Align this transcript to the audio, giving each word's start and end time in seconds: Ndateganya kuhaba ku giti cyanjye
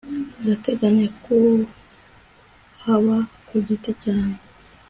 Ndateganya 0.41 1.07
kuhaba 1.23 3.15
ku 3.47 3.55
giti 3.67 3.91
cyanjye 4.03 4.43